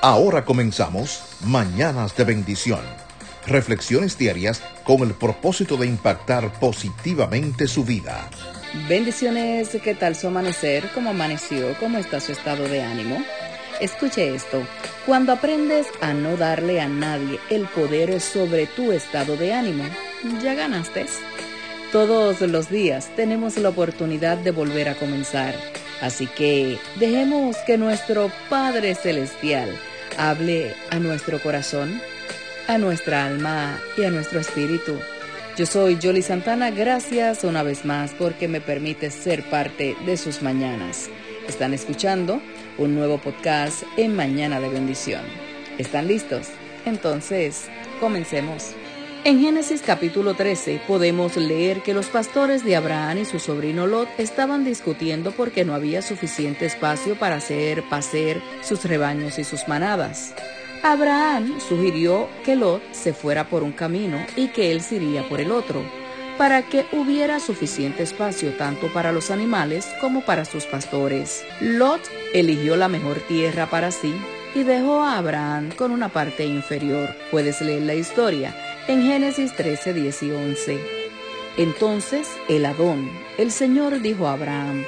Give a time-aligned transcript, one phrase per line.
[0.00, 2.80] Ahora comenzamos Mañanas de Bendición.
[3.46, 8.28] Reflexiones diarias con el propósito de impactar positivamente su vida.
[8.88, 10.90] Bendiciones, ¿qué tal su amanecer?
[10.94, 11.74] ¿Cómo amaneció?
[11.80, 13.24] ¿Cómo está su estado de ánimo?
[13.80, 14.62] Escuche esto,
[15.06, 19.84] cuando aprendes a no darle a nadie el poder sobre tu estado de ánimo,
[20.42, 21.06] ya ganaste.
[21.92, 25.54] Todos los días tenemos la oportunidad de volver a comenzar,
[26.00, 29.70] así que dejemos que nuestro Padre Celestial
[30.16, 32.00] hable a nuestro corazón,
[32.66, 34.98] a nuestra alma y a nuestro espíritu.
[35.56, 40.42] Yo soy Jolly Santana, gracias una vez más porque me permite ser parte de sus
[40.42, 41.10] mañanas.
[41.48, 42.40] Están escuchando
[42.76, 45.22] un nuevo podcast en Mañana de Bendición.
[45.78, 46.48] ¿Están listos?
[46.84, 47.68] Entonces,
[48.00, 48.74] comencemos.
[49.24, 54.08] En Génesis capítulo 13 podemos leer que los pastores de Abraham y su sobrino Lot
[54.16, 60.34] estaban discutiendo porque no había suficiente espacio para hacer pacer sus rebaños y sus manadas.
[60.84, 65.40] Abraham sugirió que Lot se fuera por un camino y que él se iría por
[65.40, 65.82] el otro,
[66.38, 71.44] para que hubiera suficiente espacio tanto para los animales como para sus pastores.
[71.60, 72.00] Lot
[72.32, 74.14] eligió la mejor tierra para sí
[74.54, 77.14] y dejó a Abraham con una parte inferior.
[77.32, 78.54] Puedes leer la historia
[78.88, 80.80] en Génesis 13, 10 y 11.
[81.58, 84.84] Entonces el Adón, el Señor dijo a Abraham,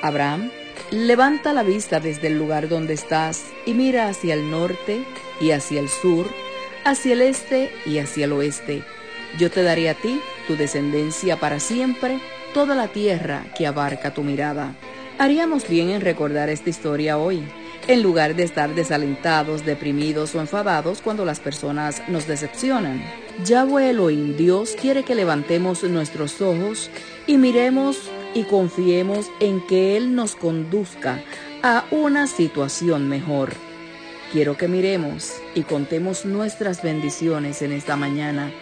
[0.00, 0.50] Abraham,
[0.90, 5.04] levanta la vista desde el lugar donde estás y mira hacia el norte
[5.40, 6.26] y hacia el sur,
[6.84, 8.82] hacia el este y hacia el oeste.
[9.38, 12.18] Yo te daré a ti, tu descendencia para siempre,
[12.54, 14.74] toda la tierra que abarca tu mirada.
[15.18, 17.44] Haríamos bien en recordar esta historia hoy
[17.88, 23.02] en lugar de estar desalentados, deprimidos o enfadados cuando las personas nos decepcionan.
[23.44, 26.90] Yahweh Elohim, Dios quiere que levantemos nuestros ojos
[27.26, 31.22] y miremos y confiemos en que Él nos conduzca
[31.62, 33.54] a una situación mejor.
[34.32, 38.52] Quiero que miremos y contemos nuestras bendiciones en esta mañana,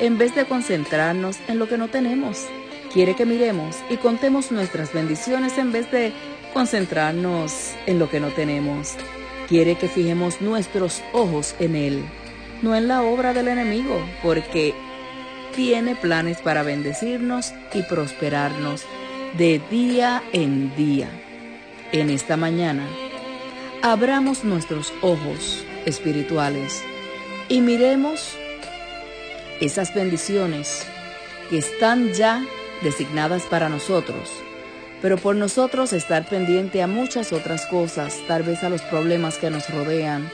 [0.00, 2.46] en vez de concentrarnos en lo que no tenemos.
[2.92, 6.12] Quiere que miremos y contemos nuestras bendiciones en vez de
[6.52, 8.94] concentrarnos en lo que no tenemos.
[9.48, 12.04] Quiere que fijemos nuestros ojos en Él,
[12.62, 14.74] no en la obra del enemigo, porque
[15.54, 18.84] tiene planes para bendecirnos y prosperarnos
[19.36, 21.08] de día en día.
[21.92, 22.86] En esta mañana,
[23.82, 26.82] abramos nuestros ojos espirituales
[27.48, 28.36] y miremos
[29.60, 30.86] esas bendiciones
[31.50, 32.42] que están ya
[32.82, 34.30] designadas para nosotros
[35.02, 39.50] pero por nosotros estar pendiente a muchas otras cosas, tal vez a los problemas que
[39.50, 40.30] nos rodean,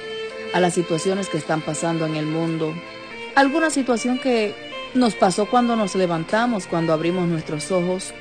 [0.53, 2.75] a las situaciones que están pasando en el mundo,
[3.34, 4.54] alguna situación que
[4.94, 8.14] nos pasó cuando nos levantamos, cuando abrimos nuestros ojos,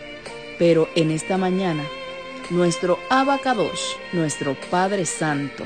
[0.60, 1.84] pero en esta mañana,
[2.50, 5.64] nuestro Abacadosh, nuestro Padre Santo,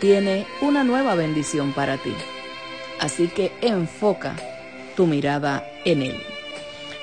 [0.00, 2.14] tiene una nueva bendición para ti.
[3.00, 4.36] Así que enfoca
[4.96, 6.22] tu mirada en Él.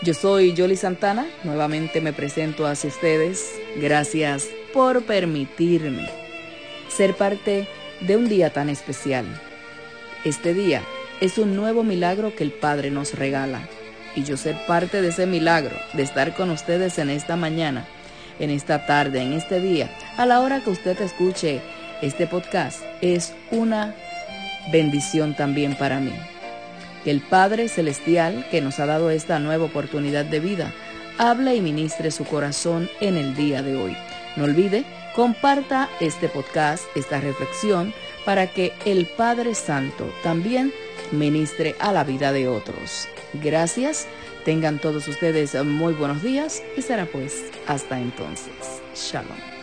[0.02, 3.54] Yo soy Jolly Santana, nuevamente me presento hacia ustedes.
[3.78, 6.08] Gracias por permitirme
[6.90, 7.68] ser parte
[8.02, 9.26] de un día tan especial.
[10.24, 10.82] Este día
[11.22, 13.68] es un nuevo milagro que el Padre nos regala
[14.16, 17.86] y yo ser parte de ese milagro, de estar con ustedes en esta mañana,
[18.40, 21.62] en esta tarde, en este día, a la hora que usted escuche
[22.02, 23.96] este podcast, es una
[24.72, 26.14] bendición también para mí.
[27.04, 30.74] Que el Padre Celestial, que nos ha dado esta nueva oportunidad de vida,
[31.18, 33.96] hable y ministre su corazón en el día de hoy.
[34.36, 34.84] No olvide,
[35.16, 37.94] comparta este podcast, esta reflexión,
[38.26, 40.74] para que el Padre Santo también
[41.12, 43.08] ministre a la vida de otros.
[43.34, 44.08] Gracias,
[44.44, 48.82] tengan todos ustedes muy buenos días y será pues hasta entonces.
[48.96, 49.55] Shalom.